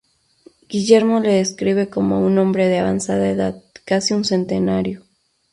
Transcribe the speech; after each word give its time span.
Guillermo 0.67 1.19
le 1.19 1.31
describe 1.33 1.87
como 1.87 2.21
"un 2.25 2.39
hombre 2.39 2.67
de 2.67 2.79
avanzada 2.79 3.29
edad, 3.29 3.61
casi 3.85 4.15
un 4.15 4.25
centenario". 4.25 5.03